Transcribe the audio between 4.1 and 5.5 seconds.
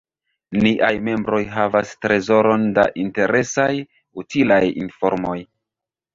utilaj informoj.